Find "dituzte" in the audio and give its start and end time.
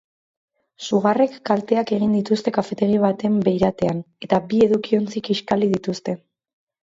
2.19-2.53, 5.77-6.17